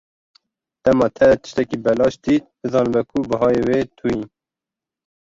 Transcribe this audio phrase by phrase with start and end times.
[0.85, 4.23] Dema te tiştekî belaş dît, bizanibe ku bihayê wê tu yî.